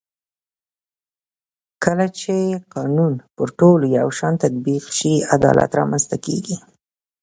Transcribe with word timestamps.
کله 1.83 2.05
چې 2.19 2.35
قانون 2.75 3.13
پر 3.35 3.47
ټولو 3.59 3.85
یو 3.99 4.09
شان 4.17 4.33
تطبیق 4.43 4.83
شي 4.97 5.13
عدالت 5.35 5.71
رامنځته 5.79 6.17
کېږي 6.25 6.57